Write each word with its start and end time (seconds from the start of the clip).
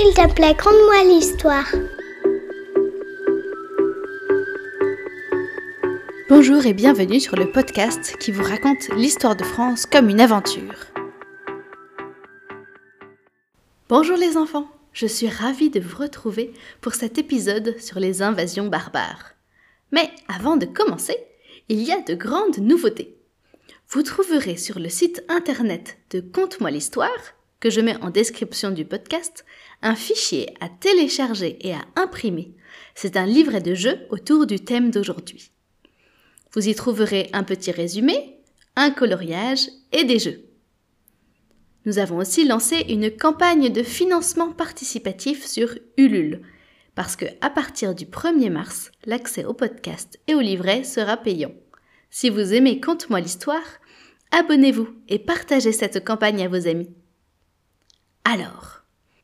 S'il 0.00 0.14
te 0.14 0.34
plaît, 0.34 0.56
conte-moi 0.56 1.04
l'histoire. 1.04 1.70
Bonjour 6.30 6.64
et 6.64 6.72
bienvenue 6.72 7.20
sur 7.20 7.36
le 7.36 7.52
podcast 7.52 8.16
qui 8.18 8.30
vous 8.30 8.42
raconte 8.42 8.88
l'histoire 8.96 9.36
de 9.36 9.44
France 9.44 9.84
comme 9.84 10.08
une 10.08 10.22
aventure. 10.22 10.86
Bonjour 13.90 14.16
les 14.16 14.38
enfants, 14.38 14.70
je 14.94 15.06
suis 15.06 15.28
ravie 15.28 15.68
de 15.68 15.80
vous 15.80 15.98
retrouver 15.98 16.54
pour 16.80 16.94
cet 16.94 17.18
épisode 17.18 17.78
sur 17.78 18.00
les 18.00 18.22
invasions 18.22 18.68
barbares. 18.68 19.34
Mais 19.92 20.08
avant 20.28 20.56
de 20.56 20.64
commencer, 20.64 21.18
il 21.68 21.82
y 21.82 21.92
a 21.92 22.00
de 22.00 22.14
grandes 22.14 22.56
nouveautés. 22.56 23.18
Vous 23.90 24.02
trouverez 24.02 24.56
sur 24.56 24.78
le 24.78 24.88
site 24.88 25.22
internet 25.28 25.98
de 26.08 26.20
Conte-moi 26.20 26.70
l'histoire, 26.70 27.34
que 27.60 27.70
je 27.70 27.80
mets 27.80 27.96
en 28.02 28.10
description 28.10 28.70
du 28.70 28.84
podcast, 28.84 29.44
un 29.82 29.94
fichier 29.94 30.54
à 30.60 30.68
télécharger 30.68 31.58
et 31.60 31.74
à 31.74 31.84
imprimer. 31.96 32.54
C'est 32.94 33.16
un 33.16 33.26
livret 33.26 33.60
de 33.60 33.74
jeu 33.74 33.98
autour 34.10 34.46
du 34.46 34.60
thème 34.60 34.90
d'aujourd'hui. 34.90 35.52
Vous 36.52 36.68
y 36.68 36.74
trouverez 36.74 37.30
un 37.32 37.44
petit 37.44 37.70
résumé, 37.70 38.38
un 38.76 38.90
coloriage 38.90 39.68
et 39.92 40.04
des 40.04 40.18
jeux. 40.18 40.44
Nous 41.86 41.98
avons 41.98 42.18
aussi 42.18 42.46
lancé 42.46 42.84
une 42.88 43.10
campagne 43.10 43.70
de 43.70 43.82
financement 43.82 44.52
participatif 44.52 45.46
sur 45.46 45.78
Ulule, 45.96 46.42
parce 46.94 47.16
que 47.16 47.24
à 47.40 47.50
partir 47.50 47.94
du 47.94 48.06
1er 48.06 48.50
mars, 48.50 48.90
l'accès 49.06 49.44
au 49.44 49.54
podcast 49.54 50.18
et 50.26 50.34
au 50.34 50.40
livret 50.40 50.84
sera 50.84 51.16
payant. 51.16 51.52
Si 52.10 52.28
vous 52.28 52.52
aimez 52.52 52.80
Conte-moi 52.80 53.20
l'histoire, 53.20 53.62
abonnez-vous 54.32 54.88
et 55.08 55.18
partagez 55.18 55.72
cette 55.72 56.04
campagne 56.04 56.44
à 56.44 56.48
vos 56.48 56.66
amis. 56.66 56.90
Alors, 58.24 58.82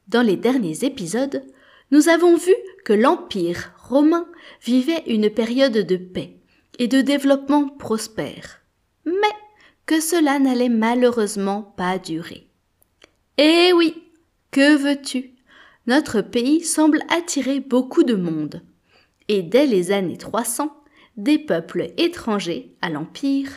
dans 0.09 0.23
les 0.23 0.37
derniers 0.37 0.85
épisodes, 0.85 1.43
nous 1.91 2.09
avons 2.09 2.37
vu 2.37 2.55
que 2.85 2.93
l'Empire 2.93 3.73
romain 3.79 4.27
vivait 4.65 5.05
une 5.07 5.31
période 5.31 5.73
de 5.73 5.97
paix 5.97 6.37
et 6.79 6.89
de 6.89 7.01
développement 7.01 7.69
prospère, 7.69 8.61
mais 9.05 9.13
que 9.87 10.01
cela 10.01 10.39
n'allait 10.39 10.69
malheureusement 10.69 11.63
pas 11.63 11.99
durer. 11.99 12.49
Eh 13.39 13.73
oui, 13.73 14.03
que 14.51 14.77
veux-tu? 14.77 15.35
Notre 15.87 16.21
pays 16.21 16.65
semble 16.65 17.01
attirer 17.09 17.61
beaucoup 17.61 18.03
de 18.03 18.15
monde, 18.15 18.63
et 19.29 19.43
dès 19.43 19.67
les 19.67 19.93
années 19.93 20.19
300, 20.19 20.75
des 21.17 21.39
peuples 21.39 21.93
étrangers 21.97 22.77
à 22.83 22.91
l'Empire 22.91 23.51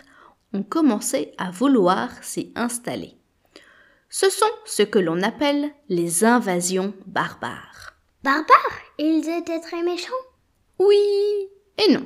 ont 0.54 0.64
commencé 0.64 1.32
à 1.38 1.52
vouloir 1.52 2.24
s'y 2.24 2.52
installer. 2.56 3.19
Ce 4.10 4.30
sont 4.32 4.50
ce 4.66 4.82
que 4.82 4.98
l'on 4.98 5.22
appelle 5.22 5.70
les 5.88 6.24
invasions 6.26 6.94
barbares. 7.06 7.94
Barbares 8.24 8.82
Ils 8.98 9.30
étaient 9.30 9.62
très 9.62 9.84
méchants? 9.84 10.12
Oui 10.80 10.98
et 11.78 11.94
non. 11.94 12.06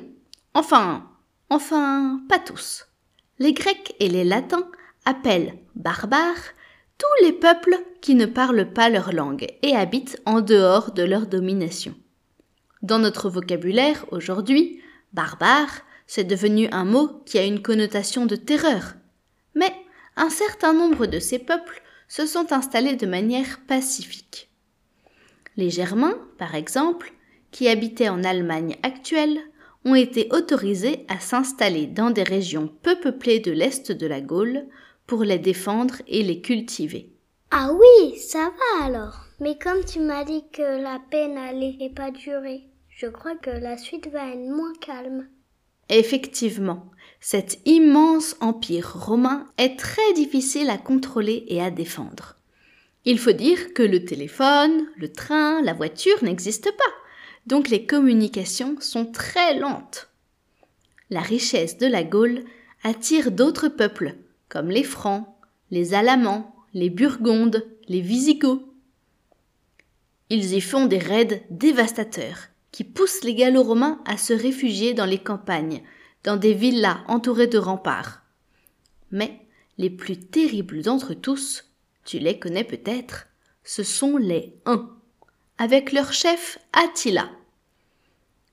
Enfin, 0.52 1.08
enfin, 1.48 2.20
pas 2.28 2.38
tous. 2.38 2.86
Les 3.38 3.54
Grecs 3.54 3.94
et 4.00 4.08
les 4.08 4.24
Latins 4.24 4.68
appellent 5.06 5.58
barbares 5.74 6.52
tous 6.98 7.24
les 7.24 7.32
peuples 7.32 7.76
qui 8.02 8.14
ne 8.14 8.26
parlent 8.26 8.72
pas 8.72 8.90
leur 8.90 9.12
langue 9.12 9.46
et 9.62 9.74
habitent 9.74 10.20
en 10.26 10.42
dehors 10.42 10.92
de 10.92 11.02
leur 11.02 11.26
domination. 11.26 11.94
Dans 12.82 12.98
notre 12.98 13.30
vocabulaire 13.30 14.04
aujourd'hui, 14.10 14.82
barbare, 15.14 15.80
c'est 16.06 16.24
devenu 16.24 16.68
un 16.70 16.84
mot 16.84 17.22
qui 17.24 17.38
a 17.38 17.44
une 17.44 17.62
connotation 17.62 18.26
de 18.26 18.36
terreur. 18.36 18.92
Mais 19.54 19.72
un 20.16 20.28
certain 20.28 20.74
nombre 20.74 21.06
de 21.06 21.18
ces 21.18 21.38
peuples 21.38 21.82
se 22.14 22.26
sont 22.26 22.52
installés 22.52 22.94
de 22.94 23.06
manière 23.06 23.58
pacifique. 23.66 24.48
Les 25.56 25.68
Germains, 25.68 26.16
par 26.38 26.54
exemple, 26.54 27.12
qui 27.50 27.66
habitaient 27.66 28.08
en 28.08 28.22
Allemagne 28.22 28.76
actuelle, 28.84 29.40
ont 29.84 29.96
été 29.96 30.28
autorisés 30.30 31.04
à 31.08 31.18
s'installer 31.18 31.88
dans 31.88 32.10
des 32.12 32.22
régions 32.22 32.72
peu 32.82 33.00
peuplées 33.00 33.40
de 33.40 33.50
l'Est 33.50 33.90
de 33.90 34.06
la 34.06 34.20
Gaule 34.20 34.66
pour 35.08 35.24
les 35.24 35.40
défendre 35.40 35.96
et 36.06 36.22
les 36.22 36.40
cultiver. 36.40 37.10
Ah 37.50 37.72
oui, 37.72 38.16
ça 38.16 38.52
va 38.58 38.84
alors. 38.84 39.24
Mais 39.40 39.58
comme 39.58 39.84
tu 39.84 39.98
m'as 39.98 40.22
dit 40.22 40.44
que 40.52 40.62
la 40.62 41.00
paix 41.10 41.26
n'allait 41.26 41.90
pas 41.96 42.12
durer, 42.12 42.62
je 42.90 43.08
crois 43.08 43.34
que 43.34 43.50
la 43.50 43.76
suite 43.76 44.06
va 44.12 44.28
être 44.28 44.48
moins 44.48 44.72
calme. 44.80 45.26
Effectivement, 45.88 46.86
cet 47.26 47.58
immense 47.64 48.36
empire 48.40 48.92
romain 48.94 49.46
est 49.56 49.78
très 49.78 50.12
difficile 50.12 50.68
à 50.68 50.76
contrôler 50.76 51.44
et 51.48 51.62
à 51.62 51.70
défendre. 51.70 52.36
Il 53.06 53.18
faut 53.18 53.32
dire 53.32 53.72
que 53.72 53.82
le 53.82 54.04
téléphone, 54.04 54.86
le 54.98 55.10
train, 55.10 55.62
la 55.62 55.72
voiture 55.72 56.22
n'existent 56.22 56.70
pas 56.76 56.92
donc 57.46 57.68
les 57.68 57.84
communications 57.84 58.76
sont 58.80 59.06
très 59.06 59.58
lentes. 59.58 60.08
La 61.10 61.20
richesse 61.20 61.78
de 61.78 61.86
la 61.86 62.02
Gaule 62.02 62.44
attire 62.82 63.30
d'autres 63.30 63.68
peuples, 63.68 64.14
comme 64.48 64.70
les 64.70 64.82
Francs, 64.82 65.26
les 65.70 65.94
Alamans, 65.94 66.54
les 66.72 66.90
Burgondes, 66.90 67.66
les 67.88 68.00
Visigoths. 68.00 68.64
Ils 70.30 70.54
y 70.54 70.60
font 70.60 70.86
des 70.86 70.98
raids 70.98 71.44
dévastateurs, 71.50 72.48
qui 72.72 72.82
poussent 72.82 73.24
les 73.24 73.34
Gallo-Romains 73.34 74.00
à 74.06 74.16
se 74.16 74.32
réfugier 74.32 74.94
dans 74.94 75.04
les 75.04 75.18
campagnes, 75.18 75.82
dans 76.24 76.36
des 76.36 76.54
villas 76.54 77.04
entourées 77.06 77.46
de 77.46 77.58
remparts. 77.58 78.22
Mais 79.10 79.46
les 79.78 79.90
plus 79.90 80.18
terribles 80.18 80.82
d'entre 80.82 81.14
tous, 81.14 81.64
tu 82.04 82.18
les 82.18 82.38
connais 82.38 82.64
peut-être, 82.64 83.26
ce 83.62 83.82
sont 83.82 84.16
les 84.16 84.56
Huns 84.66 84.90
avec 85.58 85.92
leur 85.92 86.12
chef 86.12 86.58
Attila. 86.72 87.30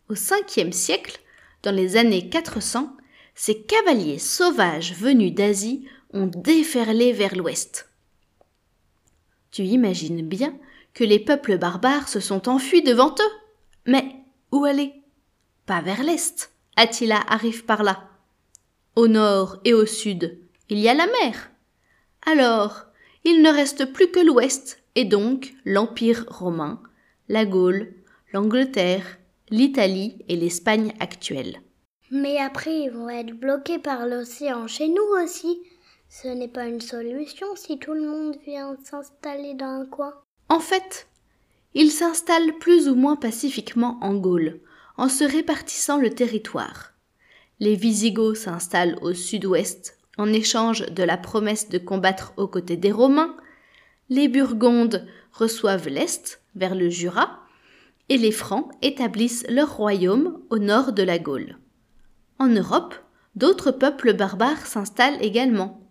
Au 0.10 0.14
5e 0.14 0.72
siècle, 0.72 1.20
dans 1.64 1.76
les 1.76 1.98
années 1.98 2.30
400, 2.30 2.96
ces 3.34 3.62
cavaliers 3.64 4.20
sauvages 4.20 4.94
venus 4.94 5.34
d'Asie 5.34 5.88
ont 6.14 6.28
déferlé 6.28 7.14
vers 7.14 7.36
l'ouest. 7.36 7.90
Tu 9.52 9.64
imagines 9.64 10.28
bien 10.28 10.58
que 10.94 11.04
les 11.04 11.20
peuples 11.20 11.58
barbares 11.58 12.10
se 12.10 12.20
sont 12.20 12.50
enfuis 12.50 12.84
devant 12.84 13.12
eux. 13.12 13.34
Mais 13.86 14.16
où 14.52 14.66
aller? 14.66 14.94
Pas 15.66 15.82
vers 15.82 16.04
l'est. 16.04 16.52
Attila 16.76 17.22
arrive 17.28 17.66
par 17.66 17.84
là. 17.84 18.10
Au 18.96 19.08
nord 19.08 19.58
et 19.66 19.74
au 19.74 19.86
sud, 19.86 20.40
il 20.70 20.80
y 20.80 20.90
a 20.90 20.94
la 20.94 21.08
mer. 21.08 21.52
Alors, 22.26 22.86
il 23.24 23.42
ne 23.42 23.50
reste 23.50 23.92
plus 23.94 24.10
que 24.10 24.20
l'ouest, 24.20 24.82
et 24.96 25.06
donc 25.06 25.54
l'Empire 25.66 26.26
romain, 26.28 26.82
la 27.30 27.46
Gaule, 27.46 27.94
l'Angleterre, 28.34 29.18
l'Italie 29.50 30.24
et 30.28 30.36
l'Espagne 30.36 30.94
actuelle. 31.00 31.62
Mais 32.10 32.38
après, 32.38 32.82
ils 32.82 32.92
vont 32.92 33.10
être 33.10 33.34
bloqués 33.34 33.80
par 33.80 34.06
l'océan 34.06 34.68
chez 34.68 34.88
nous 34.88 35.24
aussi. 35.24 35.62
Ce 36.10 36.28
n'est 36.28 36.50
pas 36.50 36.66
une 36.66 36.82
solution 36.82 37.48
si 37.56 37.80
tout 37.80 37.94
le 37.94 38.06
monde 38.06 38.36
vient 38.46 38.76
s'installer 38.84 39.54
dans 39.54 39.82
un 39.82 39.86
coin. 39.86 40.14
En 40.50 40.60
fait, 40.60 41.08
ils 41.74 41.92
s'installent 41.92 42.58
plus 42.60 42.90
ou 42.90 42.96
moins 42.96 43.16
pacifiquement 43.16 43.98
en 44.02 44.16
Gaule, 44.16 44.60
en 45.02 45.10
se 45.10 45.24
répartissant 45.24 45.98
le 45.98 46.12
territoire. 46.12 46.94
Les 47.60 47.74
Visigoths 47.74 48.38
s'installent 48.38 49.00
au 49.02 49.16
sud-ouest 49.16 49.98
en 50.20 50.32
échange 50.32 50.86
de 50.92 51.02
la 51.02 51.18
promesse 51.18 51.70
de 51.70 51.80
combattre 51.80 52.34
aux 52.38 52.48
côtés 52.48 52.78
des 52.78 52.92
Romains. 52.92 53.36
Les 54.10 54.28
Burgondes 54.28 55.08
reçoivent 55.34 55.88
l'Est, 55.88 56.44
vers 56.54 56.76
le 56.76 56.92
Jura, 56.92 57.40
et 58.10 58.20
les 58.20 58.32
Francs 58.32 58.70
établissent 58.84 59.44
leur 59.50 59.76
royaume 59.76 60.40
au 60.52 60.60
nord 60.60 60.94
de 60.94 61.02
la 61.02 61.18
Gaule. 61.18 61.58
En 62.38 62.50
Europe, 62.50 62.94
d'autres 63.36 63.72
peuples 63.72 64.14
barbares 64.14 64.68
s'installent 64.68 65.24
également. 65.24 65.82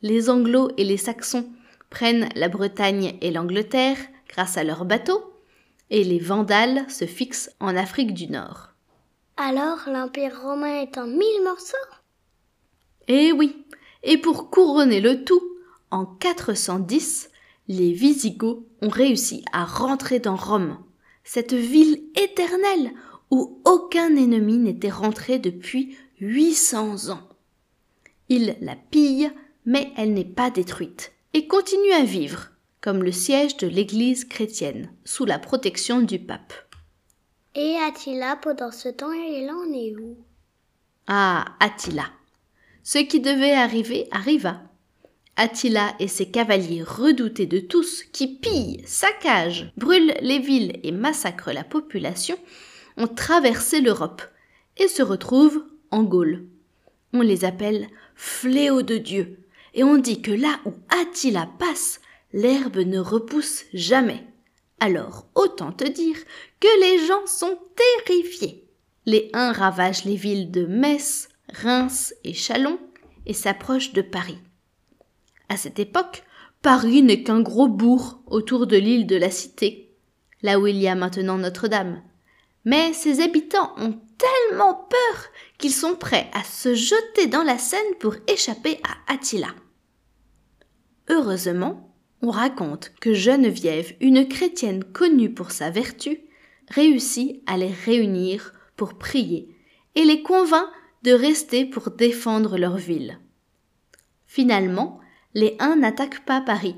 Les 0.00 0.30
Anglos 0.30 0.70
et 0.78 0.84
les 0.84 0.96
Saxons 0.96 1.50
prennent 1.90 2.30
la 2.34 2.48
Bretagne 2.48 3.18
et 3.20 3.30
l'Angleterre 3.30 3.98
grâce 4.26 4.56
à 4.56 4.64
leurs 4.64 4.86
bateaux, 4.86 5.33
et 5.94 6.02
les 6.02 6.18
Vandales 6.18 6.90
se 6.90 7.06
fixent 7.06 7.54
en 7.60 7.76
Afrique 7.76 8.14
du 8.14 8.26
Nord. 8.26 8.70
Alors 9.36 9.78
l'Empire 9.86 10.40
romain 10.42 10.82
est 10.82 10.98
en 10.98 11.06
mille 11.06 11.44
morceaux? 11.44 11.76
Eh 13.06 13.30
oui, 13.30 13.64
et 14.02 14.18
pour 14.18 14.50
couronner 14.50 15.00
le 15.00 15.22
tout, 15.22 15.42
en 15.92 16.04
410, 16.04 17.30
les 17.68 17.92
Visigoths 17.92 18.66
ont 18.82 18.88
réussi 18.88 19.44
à 19.52 19.64
rentrer 19.64 20.18
dans 20.18 20.34
Rome, 20.34 20.78
cette 21.22 21.54
ville 21.54 22.02
éternelle 22.16 22.90
où 23.30 23.62
aucun 23.64 24.16
ennemi 24.16 24.58
n'était 24.58 24.90
rentré 24.90 25.38
depuis 25.38 25.96
800 26.18 27.10
ans. 27.10 27.22
Ils 28.28 28.56
la 28.60 28.74
pillent, 28.74 29.30
mais 29.64 29.92
elle 29.96 30.12
n'est 30.12 30.24
pas 30.24 30.50
détruite, 30.50 31.12
et 31.34 31.46
continue 31.46 31.92
à 31.92 32.02
vivre, 32.02 32.48
comme 32.84 33.02
le 33.02 33.12
siège 33.12 33.56
de 33.56 33.66
l'Église 33.66 34.26
chrétienne, 34.26 34.92
sous 35.06 35.24
la 35.24 35.38
protection 35.38 36.02
du 36.02 36.18
pape. 36.18 36.52
Et 37.54 37.76
Attila, 37.76 38.36
pendant 38.36 38.70
ce 38.70 38.90
temps, 38.90 39.10
il 39.10 39.50
en 39.50 39.72
est 39.72 39.96
où? 39.98 40.18
Ah, 41.06 41.46
Attila. 41.60 42.04
Ce 42.82 42.98
qui 42.98 43.20
devait 43.20 43.54
arriver 43.54 44.06
arriva. 44.10 44.60
Attila 45.36 45.94
et 45.98 46.08
ses 46.08 46.30
cavaliers 46.30 46.82
redoutés 46.82 47.46
de 47.46 47.58
tous, 47.58 48.02
qui 48.12 48.36
pillent, 48.36 48.82
saccagent, 48.84 49.72
brûlent 49.78 50.14
les 50.20 50.38
villes 50.38 50.78
et 50.82 50.92
massacrent 50.92 51.54
la 51.54 51.64
population, 51.64 52.36
ont 52.98 53.08
traversé 53.08 53.80
l'Europe 53.80 54.20
et 54.76 54.88
se 54.88 55.02
retrouvent 55.02 55.64
en 55.90 56.02
Gaule. 56.02 56.44
On 57.14 57.22
les 57.22 57.46
appelle 57.46 57.88
fléaux 58.14 58.82
de 58.82 58.98
Dieu, 58.98 59.38
et 59.72 59.82
on 59.82 59.96
dit 59.96 60.20
que 60.20 60.32
là 60.32 60.60
où 60.66 60.74
Attila 60.90 61.48
passe, 61.58 62.02
l'herbe 62.34 62.78
ne 62.78 62.98
repousse 62.98 63.62
jamais. 63.72 64.26
Alors 64.80 65.28
autant 65.36 65.72
te 65.72 65.84
dire 65.84 66.16
que 66.60 66.80
les 66.80 67.06
gens 67.06 67.26
sont 67.26 67.58
terrifiés. 68.06 68.68
Les 69.06 69.30
Huns 69.32 69.52
ravagent 69.52 70.04
les 70.04 70.16
villes 70.16 70.50
de 70.50 70.66
Metz, 70.66 71.28
Reims 71.48 72.12
et 72.24 72.34
Chalon 72.34 72.78
et 73.24 73.34
s'approchent 73.34 73.92
de 73.92 74.02
Paris. 74.02 74.38
À 75.48 75.56
cette 75.56 75.78
époque, 75.78 76.24
Paris 76.60 77.02
n'est 77.02 77.22
qu'un 77.22 77.40
gros 77.40 77.68
bourg 77.68 78.20
autour 78.26 78.66
de 78.66 78.76
l'île 78.76 79.06
de 79.06 79.16
la 79.16 79.30
Cité, 79.30 79.94
là 80.42 80.58
où 80.58 80.66
il 80.66 80.76
y 80.76 80.88
a 80.88 80.96
maintenant 80.96 81.38
Notre-Dame. 81.38 82.02
Mais 82.64 82.92
ses 82.94 83.20
habitants 83.20 83.74
ont 83.76 84.00
tellement 84.18 84.74
peur 84.74 85.24
qu'ils 85.58 85.72
sont 85.72 85.94
prêts 85.94 86.30
à 86.32 86.42
se 86.42 86.74
jeter 86.74 87.28
dans 87.28 87.42
la 87.44 87.58
Seine 87.58 87.94
pour 88.00 88.16
échapper 88.26 88.80
à 88.82 89.12
Attila. 89.12 89.48
Heureusement, 91.08 91.93
on 92.24 92.30
raconte 92.30 92.92
que 93.00 93.12
Geneviève, 93.12 93.92
une 94.00 94.26
chrétienne 94.26 94.82
connue 94.82 95.34
pour 95.34 95.50
sa 95.50 95.68
vertu, 95.68 96.20
réussit 96.70 97.42
à 97.46 97.58
les 97.58 97.70
réunir 97.70 98.54
pour 98.76 98.94
prier 98.94 99.54
et 99.94 100.04
les 100.04 100.22
convainc 100.22 100.66
de 101.02 101.12
rester 101.12 101.66
pour 101.66 101.90
défendre 101.90 102.56
leur 102.56 102.78
ville. 102.78 103.18
Finalement, 104.26 105.00
les 105.34 105.54
Huns 105.60 105.76
n'attaquent 105.76 106.24
pas 106.24 106.40
Paris, 106.40 106.76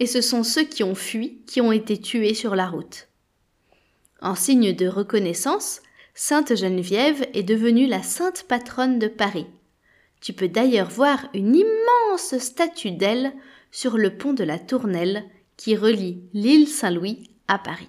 et 0.00 0.06
ce 0.06 0.20
sont 0.20 0.42
ceux 0.42 0.64
qui 0.64 0.82
ont 0.82 0.96
fui 0.96 1.42
qui 1.46 1.60
ont 1.60 1.70
été 1.70 1.96
tués 1.96 2.34
sur 2.34 2.56
la 2.56 2.66
route. 2.66 3.06
En 4.20 4.34
signe 4.34 4.74
de 4.74 4.88
reconnaissance, 4.88 5.82
Sainte 6.14 6.56
Geneviève 6.56 7.28
est 7.32 7.44
devenue 7.44 7.86
la 7.86 8.02
sainte 8.02 8.42
patronne 8.48 8.98
de 8.98 9.06
Paris. 9.06 9.46
Tu 10.20 10.32
peux 10.32 10.48
d'ailleurs 10.48 10.90
voir 10.90 11.28
une 11.32 11.54
immense 11.54 12.36
statue 12.38 12.90
d'elle 12.90 13.32
sur 13.70 13.96
le 13.96 14.16
pont 14.16 14.32
de 14.32 14.44
la 14.44 14.58
Tournelle 14.58 15.24
qui 15.56 15.76
relie 15.76 16.22
l'île 16.32 16.68
Saint-Louis 16.68 17.30
à 17.48 17.58
Paris. 17.58 17.88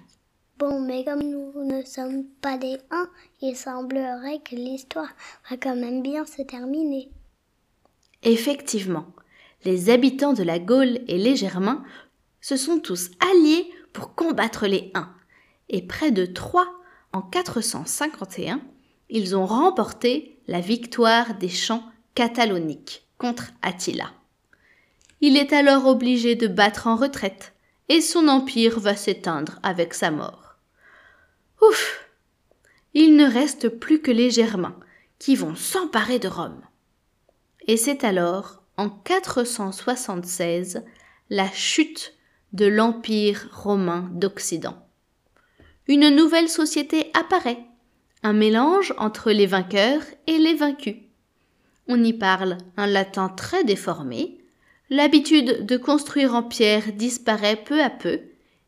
Bon, 0.58 0.80
mais 0.80 1.04
comme 1.04 1.22
nous 1.22 1.64
ne 1.64 1.82
sommes 1.84 2.24
pas 2.40 2.56
des 2.56 2.78
uns, 2.90 3.08
il 3.40 3.56
semblerait 3.56 4.40
que 4.44 4.54
l'histoire 4.54 5.08
va 5.50 5.56
quand 5.56 5.74
même 5.74 6.02
bien 6.02 6.24
se 6.24 6.42
terminer. 6.42 7.10
Effectivement, 8.22 9.06
les 9.64 9.90
habitants 9.90 10.34
de 10.34 10.42
la 10.42 10.58
Gaule 10.58 11.00
et 11.08 11.18
les 11.18 11.34
Germains 11.34 11.82
se 12.40 12.56
sont 12.56 12.78
tous 12.78 13.10
alliés 13.32 13.68
pour 13.92 14.14
combattre 14.14 14.66
les 14.66 14.90
Huns, 14.94 15.12
et 15.68 15.82
près 15.82 16.10
de 16.10 16.26
Troyes, 16.26 16.70
en 17.12 17.22
451, 17.22 18.60
ils 19.08 19.36
ont 19.36 19.46
remporté 19.46 20.38
la 20.46 20.60
victoire 20.60 21.34
des 21.34 21.48
champs 21.48 21.82
cataloniques 22.14 23.06
contre 23.18 23.52
Attila. 23.62 24.10
Il 25.24 25.36
est 25.36 25.52
alors 25.52 25.86
obligé 25.86 26.34
de 26.34 26.48
battre 26.48 26.88
en 26.88 26.96
retraite, 26.96 27.52
et 27.88 28.00
son 28.00 28.26
empire 28.26 28.80
va 28.80 28.96
s'éteindre 28.96 29.60
avec 29.62 29.94
sa 29.94 30.10
mort. 30.10 30.56
Ouf 31.62 32.08
Il 32.92 33.14
ne 33.14 33.24
reste 33.24 33.68
plus 33.68 34.02
que 34.02 34.10
les 34.10 34.32
Germains, 34.32 34.74
qui 35.20 35.36
vont 35.36 35.54
s'emparer 35.54 36.18
de 36.18 36.26
Rome. 36.26 36.60
Et 37.68 37.76
c'est 37.76 38.02
alors, 38.02 38.64
en 38.76 38.90
476, 38.90 40.82
la 41.30 41.48
chute 41.52 42.14
de 42.52 42.66
l'Empire 42.66 43.48
romain 43.52 44.10
d'Occident. 44.12 44.84
Une 45.86 46.08
nouvelle 46.08 46.48
société 46.48 47.12
apparaît, 47.14 47.64
un 48.24 48.32
mélange 48.32 48.92
entre 48.98 49.30
les 49.30 49.46
vainqueurs 49.46 50.02
et 50.26 50.38
les 50.38 50.54
vaincus. 50.54 50.96
On 51.86 52.02
y 52.02 52.12
parle 52.12 52.58
un 52.76 52.88
latin 52.88 53.28
très 53.28 53.62
déformé, 53.62 54.41
l'habitude 54.92 55.64
de 55.64 55.76
construire 55.78 56.34
en 56.34 56.42
pierre 56.42 56.92
disparaît 56.92 57.56
peu 57.56 57.82
à 57.82 57.88
peu, 57.88 58.20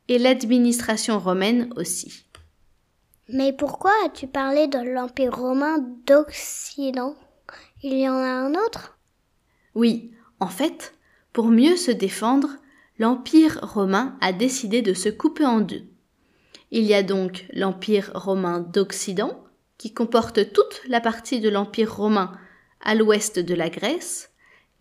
et 0.09 0.19
l'administration 0.19 1.19
romaine 1.19 1.71
aussi. 1.77 2.25
Mais 3.29 3.53
pourquoi 3.53 3.93
as-tu 4.07 4.27
parlé 4.27 4.67
de 4.67 4.79
l'Empire 4.79 5.37
romain 5.37 5.85
d'Occident? 6.07 7.15
Il 7.83 7.99
y 7.99 8.09
en 8.09 8.17
a 8.17 8.27
un 8.27 8.55
autre? 8.55 8.99
Oui, 9.75 10.13
en 10.41 10.47
fait, 10.47 10.95
pour 11.35 11.49
mieux 11.49 11.77
se 11.77 11.91
défendre, 11.91 12.49
l'Empire 12.99 13.59
romain 13.61 14.17
a 14.23 14.33
décidé 14.33 14.81
de 14.81 14.95
se 14.95 15.11
couper 15.11 15.45
en 15.45 15.61
deux. 15.61 15.85
Il 16.71 16.85
y 16.85 16.95
a 16.95 17.03
donc 17.03 17.45
l'Empire 17.53 18.11
romain 18.15 18.61
d'Occident, 18.61 19.45
qui 19.77 19.93
comporte 19.93 20.55
toute 20.55 20.81
la 20.89 21.03
partie 21.03 21.41
de 21.41 21.51
l'Empire 21.51 21.95
romain 21.95 22.33
à 22.81 22.95
l'ouest 22.95 23.39
de 23.39 23.55
la 23.55 23.69
Grèce, 23.69 24.31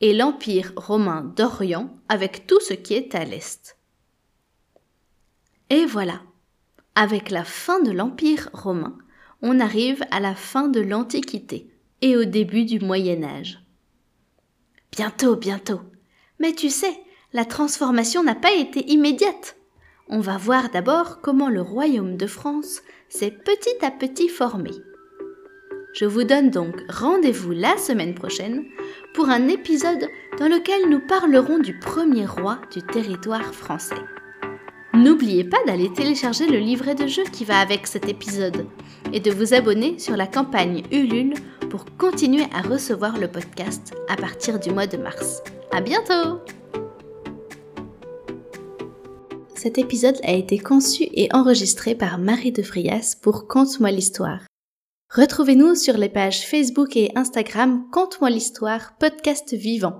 et 0.03 0.11
l'Empire 0.11 0.73
romain 0.75 1.31
d'Orient 1.37 1.89
avec 2.09 2.45
tout 2.45 2.59
ce 2.59 2.73
qui 2.73 2.93
est 2.93 3.15
à 3.15 3.23
l'est. 3.23 3.77
Et 5.69 5.85
voilà, 5.85 6.19
avec 6.93 7.31
la 7.31 7.45
fin 7.45 7.79
de 7.79 7.89
l'Empire 7.89 8.49
romain, 8.51 8.97
on 9.41 9.61
arrive 9.61 10.03
à 10.11 10.19
la 10.19 10.35
fin 10.35 10.67
de 10.67 10.81
l'Antiquité 10.81 11.71
et 12.01 12.17
au 12.17 12.25
début 12.25 12.65
du 12.65 12.81
Moyen 12.81 13.23
Âge. 13.23 13.63
Bientôt, 14.91 15.37
bientôt. 15.37 15.79
Mais 16.37 16.51
tu 16.51 16.69
sais, 16.69 16.99
la 17.31 17.45
transformation 17.45 18.23
n'a 18.23 18.35
pas 18.35 18.51
été 18.51 18.91
immédiate. 18.91 19.55
On 20.09 20.19
va 20.19 20.35
voir 20.35 20.69
d'abord 20.69 21.21
comment 21.21 21.47
le 21.47 21.61
royaume 21.61 22.17
de 22.17 22.27
France 22.27 22.81
s'est 23.07 23.31
petit 23.31 23.85
à 23.85 23.89
petit 23.89 24.27
formé. 24.27 24.71
Je 25.93 26.05
vous 26.05 26.23
donne 26.23 26.49
donc 26.49 26.75
rendez-vous 26.89 27.51
la 27.51 27.77
semaine 27.77 28.15
prochaine 28.15 28.65
pour 29.13 29.29
un 29.29 29.47
épisode 29.47 30.07
dans 30.39 30.47
lequel 30.47 30.89
nous 30.89 30.99
parlerons 30.99 31.59
du 31.59 31.77
premier 31.77 32.25
roi 32.25 32.59
du 32.71 32.81
territoire 32.81 33.53
français. 33.53 34.01
N'oubliez 34.95 35.43
pas 35.43 35.63
d'aller 35.67 35.93
télécharger 35.93 36.47
le 36.47 36.57
livret 36.57 36.95
de 36.95 37.05
jeu 37.05 37.23
qui 37.31 37.45
va 37.45 37.59
avec 37.59 37.85
cet 37.85 38.09
épisode 38.09 38.65
et 39.11 39.19
de 39.19 39.29
vous 39.29 39.53
abonner 39.53 39.99
sur 39.99 40.17
la 40.17 40.25
campagne 40.25 40.83
Ulule 40.91 41.35
pour 41.69 41.85
continuer 41.97 42.45
à 42.53 42.61
recevoir 42.61 43.19
le 43.19 43.27
podcast 43.27 43.93
à 44.09 44.15
partir 44.15 44.59
du 44.59 44.71
mois 44.71 44.87
de 44.87 44.97
mars. 44.97 45.43
À 45.71 45.81
bientôt! 45.81 46.39
Cet 49.55 49.77
épisode 49.77 50.17
a 50.23 50.33
été 50.33 50.57
conçu 50.57 51.03
et 51.13 51.29
enregistré 51.33 51.93
par 51.93 52.17
Marie 52.17 52.51
de 52.51 52.63
Frias 52.63 53.15
pour 53.21 53.47
Conte-moi 53.47 53.91
l'histoire. 53.91 54.39
Retrouvez-nous 55.15 55.75
sur 55.75 55.95
les 55.95 56.09
pages 56.09 56.41
Facebook 56.41 56.97
et 56.97 57.11
Instagram 57.15 57.85
Conte-moi 57.91 58.31
l'histoire, 58.31 58.95
podcast 58.97 59.53
vivant 59.53 59.97